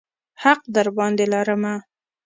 حق 0.41 0.61
درباندې 0.75 1.25
لرمه. 1.33 1.75